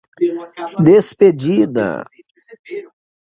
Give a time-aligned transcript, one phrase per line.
[0.87, 1.87] Despedida